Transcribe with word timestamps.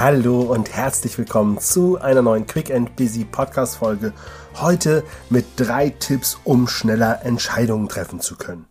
Hallo 0.00 0.42
und 0.42 0.72
herzlich 0.72 1.18
willkommen 1.18 1.58
zu 1.58 2.00
einer 2.00 2.22
neuen 2.22 2.46
Quick 2.46 2.70
and 2.70 2.94
Busy 2.94 3.24
Podcast 3.24 3.78
Folge. 3.78 4.12
Heute 4.54 5.02
mit 5.28 5.44
drei 5.56 5.90
Tipps, 5.90 6.38
um 6.44 6.68
schneller 6.68 7.24
Entscheidungen 7.24 7.88
treffen 7.88 8.20
zu 8.20 8.36
können. 8.36 8.66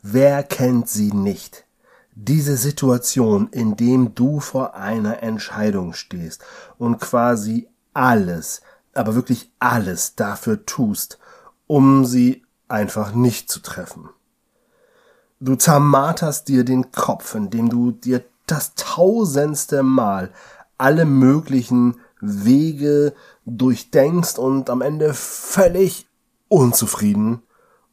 Wer 0.00 0.42
kennt 0.42 0.88
sie 0.88 1.12
nicht? 1.12 1.66
Diese 2.14 2.56
Situation, 2.56 3.50
in 3.50 3.76
dem 3.76 4.14
du 4.14 4.40
vor 4.40 4.74
einer 4.74 5.22
Entscheidung 5.22 5.92
stehst 5.92 6.42
und 6.78 7.00
quasi 7.00 7.68
alles, 7.92 8.62
aber 8.94 9.14
wirklich 9.14 9.52
alles 9.58 10.14
dafür 10.14 10.64
tust, 10.64 11.18
um 11.66 12.06
sie 12.06 12.46
einfach 12.68 13.12
nicht 13.12 13.50
zu 13.50 13.60
treffen. 13.60 14.08
Du 15.38 15.54
zermarterst 15.54 16.48
dir 16.48 16.64
den 16.64 16.92
Kopf, 16.92 17.34
indem 17.34 17.68
du 17.68 17.90
dir 17.90 18.24
das 18.46 18.74
tausendste 18.74 19.82
Mal 19.82 20.32
alle 20.82 21.04
möglichen 21.04 22.00
Wege 22.20 23.14
durchdenkst 23.46 24.38
und 24.38 24.68
am 24.68 24.82
Ende 24.82 25.14
völlig 25.14 26.06
unzufrieden 26.48 27.42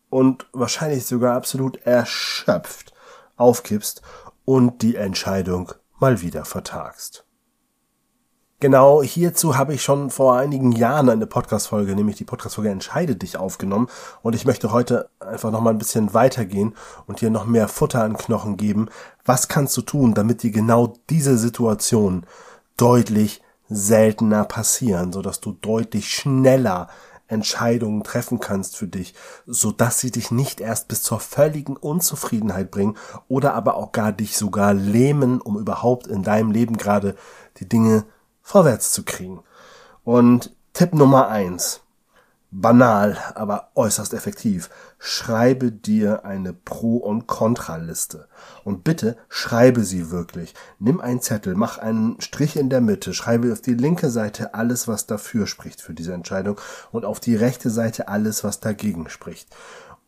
und 0.09 0.47
wahrscheinlich 0.53 1.05
sogar 1.05 1.35
absolut 1.35 1.77
erschöpft 1.83 2.93
aufkippst 3.37 4.01
und 4.43 4.81
die 4.81 4.95
Entscheidung 4.95 5.71
mal 5.99 6.21
wieder 6.21 6.45
vertagst. 6.45 7.25
Genau 8.59 9.01
hierzu 9.01 9.55
habe 9.55 9.73
ich 9.73 9.83
schon 9.83 10.09
vor 10.09 10.35
einigen 10.35 10.73
Jahren 10.73 11.09
eine 11.09 11.27
Podcast-Folge, 11.27 11.95
nämlich 11.95 12.17
die 12.17 12.25
Podcast-Folge 12.25 12.69
Entscheide 12.69 13.15
dich 13.15 13.37
aufgenommen. 13.37 13.87
Und 14.21 14.35
ich 14.35 14.45
möchte 14.45 14.73
heute 14.73 15.09
einfach 15.21 15.51
noch 15.51 15.61
mal 15.61 15.69
ein 15.69 15.77
bisschen 15.77 16.13
weitergehen 16.13 16.75
und 17.07 17.21
dir 17.21 17.29
noch 17.29 17.45
mehr 17.45 17.69
Futter 17.69 18.03
an 18.03 18.17
Knochen 18.17 18.57
geben. 18.57 18.89
Was 19.23 19.47
kannst 19.47 19.77
du 19.77 19.81
tun, 19.81 20.13
damit 20.13 20.43
dir 20.43 20.51
genau 20.51 20.95
diese 21.09 21.37
Situation 21.37 22.25
deutlich 22.79 23.41
seltener 23.67 24.45
passieren, 24.45 25.13
sodass 25.13 25.39
du 25.39 25.51
deutlich 25.51 26.11
schneller 26.11 26.89
Entscheidungen 27.27 28.03
treffen 28.03 28.39
kannst 28.39 28.75
für 28.75 28.87
dich, 28.87 29.13
so 29.45 29.71
dass 29.71 29.99
sie 29.99 30.09
dich 30.09 30.31
nicht 30.31 30.61
erst 30.61 30.87
bis 30.87 31.03
zur 31.03 31.19
völligen 31.19 31.77
Unzufriedenheit 31.77 32.71
bringen 32.71 32.97
oder 33.27 33.53
aber 33.53 33.75
auch 33.75 33.91
gar 33.91 34.11
dich 34.11 34.35
sogar 34.35 34.73
lähmen, 34.73 35.39
um 35.39 35.57
überhaupt 35.57 36.07
in 36.07 36.23
deinem 36.23 36.51
Leben 36.51 36.77
gerade 36.77 37.15
die 37.57 37.69
Dinge 37.69 38.05
vorwärts 38.41 38.91
zu 38.91 39.03
kriegen. 39.03 39.43
Und 40.03 40.55
Tipp 40.73 40.93
Nummer 40.93 41.27
eins. 41.27 41.81
Banal, 42.51 43.15
aber 43.35 43.69
äußerst 43.75 44.13
effektiv. 44.13 44.69
Schreibe 44.97 45.71
dir 45.71 46.25
eine 46.25 46.51
Pro- 46.51 46.97
und 46.97 47.27
Kontraliste. 47.27 48.27
Und 48.63 48.83
bitte 48.83 49.17
schreibe 49.29 49.83
sie 49.83 50.09
wirklich. 50.09 50.55
Nimm 50.79 50.99
einen 50.99 51.21
Zettel, 51.21 51.53
mach 51.53 51.77
einen 51.77 52.19
Strich 52.21 52.55
in 52.55 52.69
der 52.69 52.81
Mitte, 52.81 53.13
schreibe 53.13 53.53
auf 53.53 53.61
die 53.61 53.75
linke 53.75 54.09
Seite 54.09 54.55
alles, 54.55 54.87
was 54.87 55.05
dafür 55.05 55.45
spricht 55.45 55.81
für 55.81 55.93
diese 55.93 56.13
Entscheidung 56.13 56.59
und 56.91 57.05
auf 57.05 57.19
die 57.19 57.35
rechte 57.35 57.69
Seite 57.69 58.07
alles, 58.07 58.43
was 58.43 58.59
dagegen 58.59 59.09
spricht. 59.09 59.55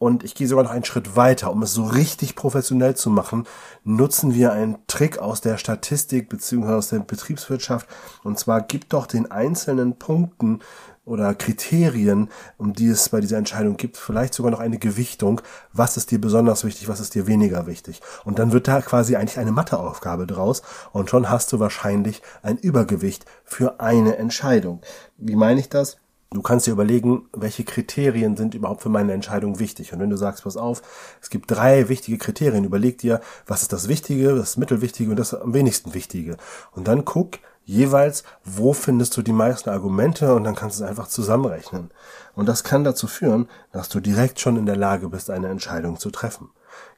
Und 0.01 0.23
ich 0.23 0.33
gehe 0.33 0.47
sogar 0.47 0.63
noch 0.63 0.71
einen 0.71 0.83
Schritt 0.83 1.15
weiter, 1.15 1.51
um 1.51 1.61
es 1.61 1.75
so 1.75 1.83
richtig 1.83 2.35
professionell 2.35 2.95
zu 2.95 3.11
machen, 3.11 3.45
nutzen 3.83 4.33
wir 4.33 4.51
einen 4.51 4.79
Trick 4.87 5.19
aus 5.19 5.41
der 5.41 5.59
Statistik 5.59 6.27
beziehungsweise 6.27 6.75
aus 6.75 6.87
der 6.87 6.99
Betriebswirtschaft. 7.01 7.87
Und 8.23 8.39
zwar 8.39 8.61
gibt 8.61 8.93
doch 8.93 9.05
den 9.05 9.29
einzelnen 9.29 9.99
Punkten 9.99 10.61
oder 11.05 11.33
Kriterien, 11.33 12.29
um 12.57 12.73
die 12.73 12.87
es 12.87 13.09
bei 13.09 13.21
dieser 13.21 13.37
Entscheidung 13.37 13.77
gibt, 13.77 13.97
vielleicht 13.97 14.33
sogar 14.33 14.51
noch 14.51 14.59
eine 14.59 14.77
Gewichtung. 14.77 15.41
Was 15.73 15.97
ist 15.97 16.11
dir 16.11 16.21
besonders 16.21 16.63
wichtig, 16.63 16.87
was 16.87 16.99
ist 16.99 17.15
dir 17.15 17.27
weniger 17.27 17.65
wichtig? 17.65 18.01
Und 18.23 18.39
dann 18.39 18.51
wird 18.51 18.67
da 18.67 18.81
quasi 18.81 19.15
eigentlich 19.15 19.39
eine 19.39 19.51
Matheaufgabe 19.51 20.27
draus 20.27 20.61
und 20.91 21.09
schon 21.09 21.29
hast 21.29 21.51
du 21.53 21.59
wahrscheinlich 21.59 22.21
ein 22.43 22.57
Übergewicht 22.57 23.25
für 23.43 23.79
eine 23.79 24.17
Entscheidung. 24.17 24.81
Wie 25.17 25.35
meine 25.35 25.59
ich 25.59 25.69
das? 25.69 25.97
Du 26.33 26.41
kannst 26.41 26.65
dir 26.65 26.71
überlegen, 26.71 27.27
welche 27.33 27.65
Kriterien 27.65 28.37
sind 28.37 28.55
überhaupt 28.55 28.81
für 28.81 28.89
meine 28.89 29.11
Entscheidung 29.11 29.59
wichtig. 29.59 29.91
Und 29.91 29.99
wenn 29.99 30.09
du 30.09 30.15
sagst, 30.15 30.45
pass 30.45 30.55
auf, 30.55 30.81
es 31.21 31.29
gibt 31.29 31.51
drei 31.51 31.89
wichtige 31.89 32.17
Kriterien, 32.17 32.63
überleg 32.63 32.99
dir, 32.99 33.19
was 33.47 33.63
ist 33.63 33.73
das 33.73 33.89
Wichtige, 33.89 34.33
das 34.33 34.55
Mittelwichtige 34.55 35.09
und 35.09 35.17
das 35.17 35.33
am 35.33 35.53
wenigsten 35.53 35.93
Wichtige. 35.93 36.37
Und 36.71 36.87
dann 36.87 37.03
guck 37.03 37.39
jeweils, 37.71 38.23
wo 38.43 38.73
findest 38.73 39.15
du 39.15 39.21
die 39.21 39.31
meisten 39.31 39.69
Argumente 39.69 40.35
und 40.35 40.43
dann 40.43 40.55
kannst 40.55 40.79
du 40.79 40.83
es 40.83 40.89
einfach 40.89 41.07
zusammenrechnen. 41.07 41.89
Und 42.35 42.47
das 42.47 42.63
kann 42.63 42.83
dazu 42.83 43.07
führen, 43.07 43.47
dass 43.71 43.89
du 43.89 43.99
direkt 43.99 44.39
schon 44.39 44.57
in 44.57 44.65
der 44.65 44.75
Lage 44.75 45.07
bist, 45.09 45.29
eine 45.29 45.47
Entscheidung 45.47 45.97
zu 45.97 46.11
treffen. 46.11 46.49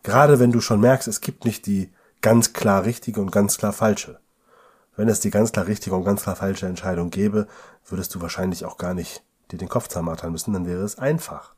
Gerade 0.02 0.40
wenn 0.40 0.52
du 0.52 0.62
schon 0.62 0.80
merkst, 0.80 1.08
es 1.08 1.22
gibt 1.22 1.46
nicht 1.46 1.68
die 1.68 1.92
ganz 2.22 2.54
klar 2.54 2.86
richtige 2.86 3.22
und 3.22 3.32
ganz 3.32 3.58
klar 3.58 3.72
falsche. 3.72 4.20
Wenn 4.96 5.10
es 5.10 5.20
die 5.20 5.30
ganz 5.30 5.52
klar 5.52 5.68
richtige 5.68 5.96
und 5.96 6.06
ganz 6.06 6.24
klar 6.24 6.36
falsche 6.36 6.68
Entscheidung 6.68 7.10
gäbe, 7.10 7.48
würdest 7.86 8.14
du 8.16 8.22
wahrscheinlich 8.22 8.66
auch 8.66 8.78
gar 8.78 8.94
nicht 8.94 9.24
dir 9.52 9.58
den 9.58 9.70
Kopf 9.70 9.88
zermartern 9.88 10.32
müssen, 10.32 10.54
dann 10.54 10.66
wäre 10.66 10.84
es 10.84 10.98
einfach. 10.98 11.54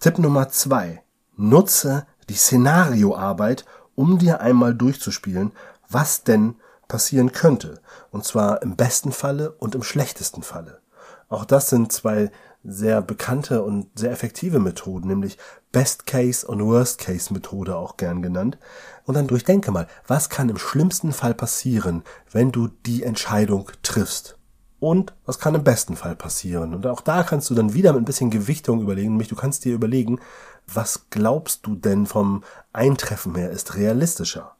Tipp 0.00 0.18
Nummer 0.18 0.48
zwei. 0.48 1.02
Nutze 1.36 2.06
die 2.28 2.34
Szenarioarbeit, 2.34 3.64
um 3.94 4.18
dir 4.18 4.40
einmal 4.40 4.74
durchzuspielen, 4.74 5.52
was 5.88 6.24
denn 6.24 6.56
passieren 6.88 7.32
könnte. 7.32 7.80
Und 8.10 8.24
zwar 8.24 8.62
im 8.62 8.76
besten 8.76 9.12
Falle 9.12 9.52
und 9.52 9.74
im 9.74 9.82
schlechtesten 9.82 10.42
Falle. 10.42 10.80
Auch 11.28 11.44
das 11.44 11.68
sind 11.68 11.92
zwei 11.92 12.30
sehr 12.64 13.02
bekannte 13.02 13.62
und 13.62 13.86
sehr 13.98 14.10
effektive 14.10 14.58
Methoden, 14.58 15.08
nämlich 15.08 15.38
Best 15.72 16.06
Case 16.06 16.46
und 16.46 16.64
Worst 16.64 16.98
Case 16.98 17.32
Methode 17.32 17.76
auch 17.76 17.96
gern 17.96 18.22
genannt. 18.22 18.58
Und 19.04 19.14
dann 19.14 19.26
durchdenke 19.26 19.70
mal, 19.70 19.86
was 20.06 20.28
kann 20.28 20.48
im 20.48 20.58
schlimmsten 20.58 21.12
Fall 21.12 21.34
passieren, 21.34 22.02
wenn 22.32 22.50
du 22.50 22.68
die 22.68 23.02
Entscheidung 23.02 23.70
triffst? 23.82 24.36
Und 24.80 25.14
was 25.24 25.38
kann 25.38 25.54
im 25.54 25.64
besten 25.64 25.96
Fall 25.96 26.14
passieren? 26.14 26.72
Und 26.72 26.86
auch 26.86 27.00
da 27.00 27.24
kannst 27.24 27.50
du 27.50 27.54
dann 27.54 27.74
wieder 27.74 27.92
mit 27.92 28.02
ein 28.02 28.06
bisschen 28.06 28.30
Gewichtung 28.30 28.80
überlegen, 28.80 29.10
nämlich 29.10 29.28
du 29.28 29.36
kannst 29.36 29.64
dir 29.64 29.74
überlegen, 29.74 30.20
was 30.66 31.06
glaubst 31.10 31.66
du 31.66 31.74
denn 31.74 32.06
vom 32.06 32.44
Eintreffen 32.72 33.34
her 33.34 33.50
ist 33.50 33.74
realistischer? 33.74 34.57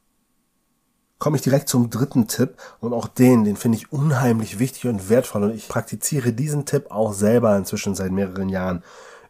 Komme 1.18 1.36
ich 1.36 1.42
direkt 1.42 1.68
zum 1.68 1.90
dritten 1.90 2.28
Tipp 2.28 2.54
und 2.80 2.92
auch 2.92 3.08
den, 3.08 3.44
den 3.44 3.56
finde 3.56 3.78
ich 3.78 3.92
unheimlich 3.92 4.58
wichtig 4.58 4.86
und 4.86 5.08
wertvoll 5.08 5.44
und 5.44 5.54
ich 5.54 5.68
praktiziere 5.68 6.32
diesen 6.32 6.64
Tipp 6.64 6.90
auch 6.90 7.12
selber 7.12 7.56
inzwischen 7.56 7.94
seit 7.94 8.12
mehreren 8.12 8.48
Jahren 8.48 8.82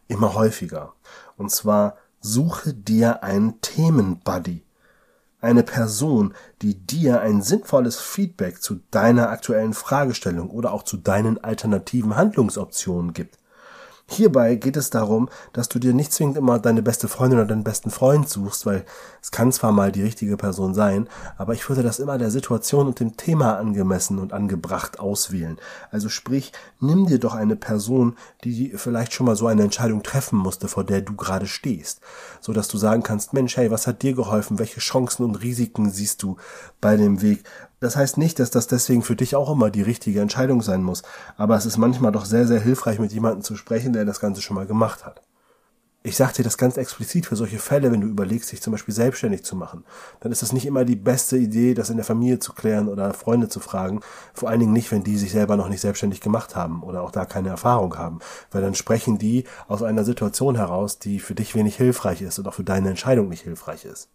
immer 0.07 0.35
häufiger. 0.35 0.95
Und 1.37 1.51
zwar 1.51 1.97
suche 2.21 2.75
dir 2.75 3.23
einen 3.23 3.61
Themenbuddy. 3.61 4.65
Eine 5.41 5.63
Person, 5.63 6.35
die 6.63 6.75
dir 6.75 7.21
ein 7.21 7.43
sinnvolles 7.43 8.01
Feedback 8.01 8.61
zu 8.61 8.81
deiner 8.91 9.31
aktuellen 9.31 9.73
Fragestellung 9.73 10.51
oder 10.51 10.73
auch 10.73 10.83
zu 10.83 10.97
deinen 10.97 11.43
alternativen 11.43 12.17
Handlungsoptionen 12.17 13.13
gibt. 13.13 13.39
Hierbei 14.11 14.55
geht 14.55 14.79
es 14.79 14.89
darum, 14.89 15.29
dass 15.53 15.69
du 15.69 15.79
dir 15.79 15.93
nicht 15.93 16.15
zwingend 16.15 16.39
immer 16.39 16.59
deine 16.59 16.81
beste 16.81 17.09
Freundin 17.09 17.41
oder 17.41 17.49
deinen 17.49 17.63
besten 17.63 17.91
Freund 17.91 18.27
suchst, 18.27 18.65
weil 18.65 18.87
es 19.21 19.31
kann 19.31 19.53
zwar 19.53 19.71
mal 19.71 19.93
die 19.93 20.03
richtige 20.03 20.39
Person 20.39 20.73
sein, 20.73 21.09
aber 21.37 21.53
ich 21.53 21.69
würde 21.69 21.83
das 21.83 21.99
immer 21.99 22.17
der 22.17 22.31
Situation 22.31 22.87
und 22.87 23.01
dem 23.01 23.19
Thema 23.19 23.59
angemessen 23.59 24.19
und 24.19 24.33
angebracht 24.33 24.99
auswählen. 24.99 25.59
Also 25.91 26.09
sprich, 26.09 26.53
nimm 26.81 27.07
dir 27.07 27.19
doch 27.19 27.35
eine 27.35 27.55
Person, 27.55 28.17
die 28.45 28.73
vielleicht 28.77 29.13
schon 29.13 29.27
mal 29.27 29.37
so 29.37 29.47
eine 29.47 29.63
Entscheidung 29.63 30.03
treffen 30.03 30.39
musste, 30.39 30.69
vor 30.69 30.85
der 30.85 31.03
du 31.03 31.15
gerade 31.15 31.47
stehst, 31.47 32.01
so 32.41 32.55
dass 32.55 32.69
du 32.69 32.79
sagen 32.79 33.03
kannst, 33.03 33.35
Mensch, 33.35 33.59
hey, 33.59 33.71
was 33.71 33.87
hat 33.87 34.01
dir 34.01 34.15
geholfen? 34.15 34.59
Welche 34.59 34.81
Chancen 34.81 35.23
und 35.23 35.43
Risiken 35.43 35.91
siehst 35.91 36.23
du 36.23 36.39
bei 36.81 36.97
dem 36.97 37.21
Weg? 37.21 37.45
Das 37.81 37.95
heißt 37.95 38.19
nicht, 38.19 38.41
dass 38.41 38.51
das 38.51 38.67
deswegen 38.67 39.03
für 39.03 39.15
dich 39.15 39.37
auch 39.37 39.53
immer 39.53 39.71
die 39.71 39.83
richtige 39.83 40.21
Entscheidung 40.21 40.63
sein 40.63 40.83
muss, 40.83 41.03
aber 41.37 41.57
es 41.57 41.65
ist 41.65 41.77
manchmal 41.77 42.11
doch 42.11 42.25
sehr, 42.25 42.47
sehr 42.47 42.59
hilfreich, 42.59 42.99
mit 42.99 43.13
jemandem 43.13 43.43
zu 43.43 43.55
sprechen, 43.55 43.93
der 43.99 44.05
das 44.07 44.21
Ganze 44.21 44.43
schon 44.43 44.55
mal 44.57 44.67
gemacht 44.67 45.05
hat. 45.05 45.23
Ich 46.05 46.17
sage 46.17 46.35
dir 46.35 46.45
das 46.45 46.57
ganz 46.57 46.77
explizit 46.77 47.27
für 47.27 47.35
solche 47.35 47.59
Fälle, 47.59 47.91
wenn 47.91 48.01
du 48.01 48.07
überlegst, 48.07 48.53
dich 48.53 48.63
zum 48.63 48.71
Beispiel 48.71 48.95
selbstständig 48.95 49.45
zu 49.45 49.57
machen. 49.57 49.85
Dann 50.21 50.31
ist 50.31 50.43
es 50.43 50.53
nicht 50.53 50.65
immer 50.65 50.85
die 50.85 50.97
beste 50.97 51.37
Idee, 51.37 51.75
das 51.75 51.91
in 51.91 51.97
der 51.97 52.05
Familie 52.07 52.39
zu 52.39 52.53
klären 52.53 52.89
oder 52.89 53.13
Freunde 53.13 53.49
zu 53.49 53.59
fragen. 53.59 54.01
Vor 54.33 54.49
allen 54.49 54.61
Dingen 54.61 54.73
nicht, 54.73 54.93
wenn 54.93 55.03
die 55.03 55.17
sich 55.17 55.33
selber 55.33 55.57
noch 55.57 55.69
nicht 55.69 55.81
selbstständig 55.81 56.21
gemacht 56.21 56.55
haben 56.55 56.85
oder 56.85 57.03
auch 57.03 57.11
da 57.11 57.25
keine 57.27 57.49
Erfahrung 57.49 57.99
haben. 57.99 58.21
Weil 58.53 58.63
dann 58.63 58.77
sprechen 58.77 59.19
die 59.19 59.45
aus 59.67 59.83
einer 59.83 60.05
Situation 60.05 60.55
heraus, 60.55 61.01
die 61.01 61.19
für 61.19 61.35
dich 61.35 61.57
wenig 61.57 61.77
hilfreich 61.77 62.23
ist 62.23 62.39
und 62.39 62.47
auch 62.47 62.55
für 62.55 62.65
deine 62.65 62.91
Entscheidung 62.91 63.29
nicht 63.29 63.43
hilfreich 63.43 63.85
ist 63.85 64.09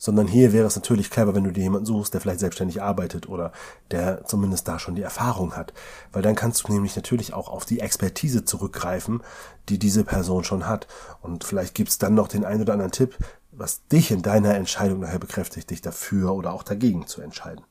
sondern 0.00 0.26
hier 0.26 0.54
wäre 0.54 0.66
es 0.66 0.76
natürlich 0.76 1.10
clever, 1.10 1.34
wenn 1.34 1.44
du 1.44 1.52
dir 1.52 1.62
jemanden 1.62 1.84
suchst, 1.84 2.14
der 2.14 2.22
vielleicht 2.22 2.40
selbstständig 2.40 2.82
arbeitet 2.82 3.28
oder 3.28 3.52
der 3.90 4.24
zumindest 4.24 4.66
da 4.66 4.78
schon 4.78 4.94
die 4.94 5.02
Erfahrung 5.02 5.54
hat, 5.54 5.74
weil 6.10 6.22
dann 6.22 6.34
kannst 6.34 6.66
du 6.66 6.72
nämlich 6.72 6.96
natürlich 6.96 7.34
auch 7.34 7.50
auf 7.50 7.66
die 7.66 7.80
Expertise 7.80 8.46
zurückgreifen, 8.46 9.22
die 9.68 9.78
diese 9.78 10.02
Person 10.02 10.42
schon 10.42 10.66
hat 10.66 10.88
und 11.20 11.44
vielleicht 11.44 11.74
gibt's 11.74 11.98
dann 11.98 12.14
noch 12.14 12.28
den 12.28 12.46
einen 12.46 12.62
oder 12.62 12.72
anderen 12.72 12.92
Tipp, 12.92 13.18
was 13.52 13.86
dich 13.88 14.10
in 14.10 14.22
deiner 14.22 14.54
Entscheidung 14.54 15.00
nachher 15.00 15.18
bekräftigt, 15.18 15.68
dich 15.68 15.82
dafür 15.82 16.32
oder 16.32 16.54
auch 16.54 16.62
dagegen 16.62 17.06
zu 17.06 17.20
entscheiden. 17.20 17.62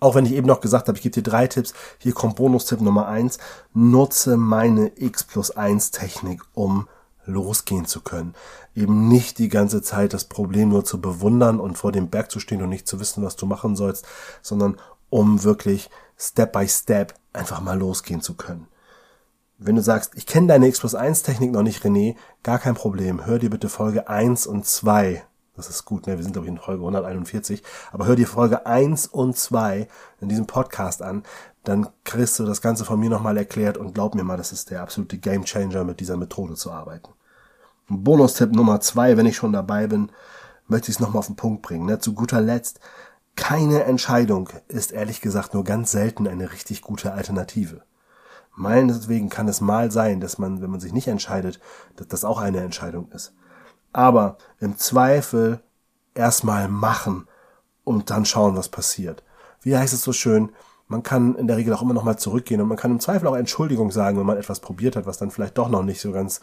Auch 0.00 0.16
wenn 0.16 0.26
ich 0.26 0.32
eben 0.32 0.48
noch 0.48 0.60
gesagt 0.60 0.88
habe, 0.88 0.98
ich 0.98 1.02
gebe 1.02 1.14
dir 1.14 1.22
drei 1.22 1.46
Tipps. 1.46 1.72
Hier 1.98 2.12
kommt 2.12 2.36
Bonustipp 2.36 2.80
Nummer 2.80 3.06
eins. 3.06 3.38
Nutze 3.72 4.36
meine 4.36 4.92
X 4.96 5.24
plus 5.24 5.52
eins 5.52 5.92
Technik, 5.92 6.42
um 6.52 6.88
losgehen 7.26 7.86
zu 7.86 8.00
können. 8.00 8.34
Eben 8.74 9.08
nicht 9.08 9.38
die 9.38 9.48
ganze 9.48 9.82
Zeit 9.82 10.12
das 10.12 10.24
Problem 10.24 10.68
nur 10.68 10.84
zu 10.84 11.00
bewundern 11.00 11.60
und 11.60 11.78
vor 11.78 11.92
dem 11.92 12.08
Berg 12.08 12.30
zu 12.30 12.40
stehen 12.40 12.62
und 12.62 12.68
nicht 12.68 12.86
zu 12.86 13.00
wissen, 13.00 13.24
was 13.24 13.36
du 13.36 13.46
machen 13.46 13.76
sollst, 13.76 14.06
sondern 14.42 14.76
um 15.10 15.42
wirklich 15.44 15.90
Step 16.18 16.52
by 16.52 16.68
Step 16.68 17.14
einfach 17.32 17.60
mal 17.60 17.78
losgehen 17.78 18.20
zu 18.20 18.34
können. 18.34 18.66
Wenn 19.58 19.76
du 19.76 19.82
sagst, 19.82 20.12
ich 20.16 20.26
kenne 20.26 20.48
deine 20.48 20.66
X 20.66 20.80
plus 20.80 20.94
1 20.94 21.22
Technik 21.22 21.52
noch 21.52 21.62
nicht, 21.62 21.84
René, 21.84 22.16
gar 22.42 22.58
kein 22.58 22.74
Problem. 22.74 23.24
Hör 23.24 23.38
dir 23.38 23.50
bitte 23.50 23.68
Folge 23.68 24.08
1 24.08 24.46
und 24.46 24.66
2. 24.66 25.24
Das 25.56 25.70
ist 25.70 25.84
gut, 25.84 26.08
ne? 26.08 26.16
Wir 26.16 26.24
sind, 26.24 26.32
glaube 26.32 26.46
ich, 26.48 26.52
in 26.52 26.58
Folge 26.58 26.82
141. 26.82 27.62
Aber 27.92 28.06
hör 28.06 28.16
dir 28.16 28.26
Folge 28.26 28.66
1 28.66 29.06
und 29.06 29.36
2 29.36 29.86
in 30.20 30.28
diesem 30.28 30.46
Podcast 30.46 31.00
an. 31.00 31.22
Dann 31.64 31.88
kriegst 32.04 32.38
du 32.38 32.44
das 32.44 32.60
Ganze 32.60 32.84
von 32.84 33.00
mir 33.00 33.10
nochmal 33.10 33.36
erklärt 33.36 33.76
und 33.76 33.94
glaub 33.94 34.14
mir 34.14 34.24
mal, 34.24 34.36
das 34.36 34.52
ist 34.52 34.70
der 34.70 34.82
absolute 34.82 35.18
Game 35.18 35.44
Changer, 35.44 35.84
mit 35.84 36.00
dieser 36.00 36.16
Methode 36.16 36.54
zu 36.54 36.70
arbeiten. 36.70 37.08
Bonustipp 37.88 38.52
Nummer 38.52 38.80
2, 38.80 39.16
wenn 39.16 39.26
ich 39.26 39.36
schon 39.36 39.52
dabei 39.52 39.86
bin, 39.86 40.10
möchte 40.68 40.90
ich 40.90 40.96
es 40.96 41.00
nochmal 41.00 41.18
auf 41.20 41.26
den 41.26 41.36
Punkt 41.36 41.62
bringen. 41.62 41.86
Ne? 41.86 41.98
Zu 41.98 42.14
guter 42.14 42.40
Letzt, 42.40 42.80
keine 43.36 43.84
Entscheidung 43.84 44.48
ist 44.68 44.92
ehrlich 44.92 45.20
gesagt 45.20 45.54
nur 45.54 45.64
ganz 45.64 45.90
selten 45.90 46.28
eine 46.28 46.52
richtig 46.52 46.82
gute 46.82 47.12
Alternative. 47.12 47.82
Meinetwegen 48.56 49.28
kann 49.28 49.48
es 49.48 49.60
mal 49.60 49.90
sein, 49.90 50.20
dass 50.20 50.38
man, 50.38 50.62
wenn 50.62 50.70
man 50.70 50.80
sich 50.80 50.92
nicht 50.92 51.08
entscheidet, 51.08 51.60
dass 51.96 52.06
das 52.06 52.24
auch 52.24 52.38
eine 52.38 52.60
Entscheidung 52.60 53.10
ist. 53.10 53.34
Aber 53.92 54.38
im 54.60 54.76
Zweifel 54.78 55.60
erstmal 56.14 56.68
machen 56.68 57.26
und 57.82 58.10
dann 58.10 58.24
schauen, 58.24 58.56
was 58.56 58.68
passiert. 58.68 59.24
Wie 59.60 59.76
heißt 59.76 59.92
es 59.92 60.02
so 60.02 60.12
schön? 60.12 60.50
Man 60.86 61.02
kann 61.02 61.34
in 61.36 61.46
der 61.46 61.56
Regel 61.56 61.72
auch 61.72 61.82
immer 61.82 61.94
noch 61.94 62.04
mal 62.04 62.16
zurückgehen 62.16 62.60
und 62.60 62.68
man 62.68 62.76
kann 62.76 62.90
im 62.90 63.00
Zweifel 63.00 63.26
auch 63.26 63.36
Entschuldigung 63.36 63.90
sagen, 63.90 64.18
wenn 64.18 64.26
man 64.26 64.36
etwas 64.36 64.60
probiert 64.60 64.96
hat, 64.96 65.06
was 65.06 65.18
dann 65.18 65.30
vielleicht 65.30 65.56
doch 65.56 65.68
noch 65.68 65.82
nicht 65.82 66.00
so 66.00 66.12
ganz 66.12 66.40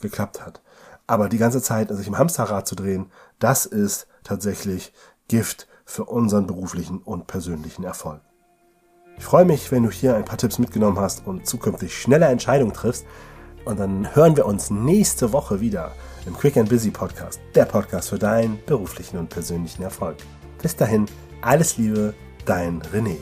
geklappt 0.00 0.44
hat. 0.44 0.62
Aber 1.06 1.28
die 1.28 1.38
ganze 1.38 1.60
Zeit 1.60 1.88
sich 1.90 2.06
im 2.06 2.18
Hamsterrad 2.18 2.68
zu 2.68 2.76
drehen, 2.76 3.06
das 3.40 3.66
ist 3.66 4.06
tatsächlich 4.22 4.92
Gift 5.26 5.66
für 5.84 6.04
unseren 6.04 6.46
beruflichen 6.46 6.98
und 6.98 7.26
persönlichen 7.26 7.82
Erfolg. 7.82 8.20
Ich 9.18 9.24
freue 9.24 9.44
mich, 9.44 9.70
wenn 9.70 9.82
du 9.82 9.90
hier 9.90 10.16
ein 10.16 10.24
paar 10.24 10.38
Tipps 10.38 10.58
mitgenommen 10.58 10.98
hast 10.98 11.26
und 11.26 11.46
zukünftig 11.46 12.00
schneller 12.00 12.30
Entscheidungen 12.30 12.72
triffst. 12.72 13.04
Und 13.64 13.78
dann 13.78 14.14
hören 14.14 14.36
wir 14.36 14.46
uns 14.46 14.70
nächste 14.70 15.32
Woche 15.32 15.60
wieder 15.60 15.92
im 16.26 16.34
Quick 16.34 16.56
and 16.56 16.70
Busy 16.70 16.90
Podcast, 16.90 17.40
der 17.54 17.66
Podcast 17.66 18.08
für 18.08 18.18
deinen 18.18 18.58
beruflichen 18.64 19.18
und 19.18 19.28
persönlichen 19.28 19.82
Erfolg. 19.82 20.16
Bis 20.62 20.74
dahin, 20.74 21.06
alles 21.42 21.76
Liebe, 21.76 22.14
dein 22.46 22.80
René. 22.94 23.18